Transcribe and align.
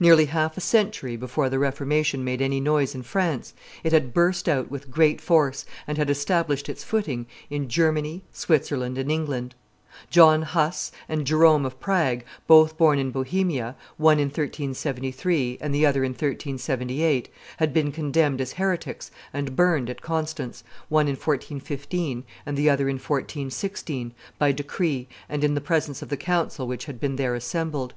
Nearly 0.00 0.24
half 0.24 0.56
a 0.56 0.60
century 0.60 1.14
before 1.16 1.48
the 1.48 1.60
Reformation 1.60 2.24
made 2.24 2.42
any 2.42 2.58
noise 2.58 2.92
in 2.92 3.04
France 3.04 3.54
it 3.84 3.92
had 3.92 4.12
burst 4.12 4.48
out 4.48 4.68
with 4.68 4.90
great 4.90 5.20
force 5.20 5.64
and 5.86 5.96
had 5.96 6.10
established 6.10 6.68
its 6.68 6.82
footing 6.82 7.24
in 7.48 7.68
Germany, 7.68 8.24
Switzerland, 8.32 8.98
and 8.98 9.12
England. 9.12 9.54
John 10.10 10.42
Huss 10.42 10.90
and 11.08 11.24
Jerome 11.24 11.64
of 11.64 11.78
Prague, 11.78 12.24
both 12.48 12.76
born 12.76 12.98
in 12.98 13.12
Bohemia, 13.12 13.76
one 13.96 14.18
in 14.18 14.26
1373 14.26 15.58
and 15.60 15.72
the 15.72 15.86
other 15.86 16.02
in 16.02 16.10
1378, 16.14 17.28
had 17.58 17.72
been 17.72 17.92
condemned 17.92 18.40
as 18.40 18.54
heretics 18.54 19.12
and 19.32 19.54
burned 19.54 19.88
at 19.88 20.02
Constance, 20.02 20.64
one 20.88 21.06
in 21.06 21.14
1415 21.14 22.24
and 22.44 22.56
the 22.58 22.68
other 22.68 22.88
in 22.88 22.96
1416, 22.96 24.12
by 24.36 24.50
decree 24.50 25.06
and 25.28 25.44
in 25.44 25.54
the 25.54 25.60
presence 25.60 26.02
of 26.02 26.08
the 26.08 26.16
council 26.16 26.66
which 26.66 26.86
had 26.86 26.98
been 26.98 27.14
there 27.14 27.36
assembled. 27.36 27.94